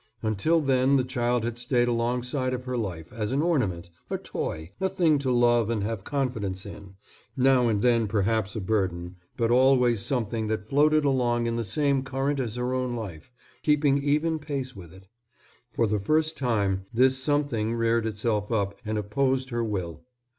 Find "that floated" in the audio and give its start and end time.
10.47-11.05